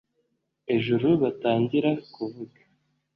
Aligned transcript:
Ijuru 0.75 1.07
batangira 1.21 1.89
kuvuga 2.13 2.59